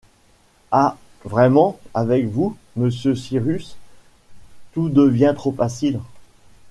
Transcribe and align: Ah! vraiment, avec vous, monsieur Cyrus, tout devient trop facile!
Ah! 0.71 0.97
vraiment, 1.25 1.77
avec 1.93 2.25
vous, 2.25 2.57
monsieur 2.75 3.13
Cyrus, 3.13 3.75
tout 4.73 4.89
devient 4.89 5.35
trop 5.37 5.51
facile! 5.51 5.99